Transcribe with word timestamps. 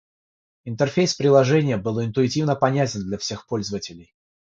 Интерфейс 0.65 1.13
приложения 1.13 1.77
был 1.77 2.03
интуитивно 2.03 2.55
понятен 2.55 3.01
для 3.03 3.19
всех 3.19 3.45
пользователей. 3.45 4.15